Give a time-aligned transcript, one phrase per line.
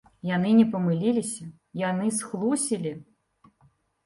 [0.27, 1.45] Яны не памыліліся,
[1.83, 2.97] яны схлусілі!